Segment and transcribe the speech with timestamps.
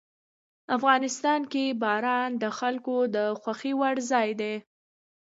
[0.77, 4.53] افغانستان کې باران د خلکو د خوښې وړ ځای دی.